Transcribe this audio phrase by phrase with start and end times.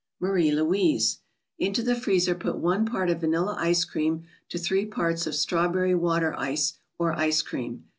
[0.19, 5.35] MARIE LOUISE.—Into the freezer put one part of vanilla ice cream to three parts of
[5.35, 7.83] strawberry water ice, or ice cream.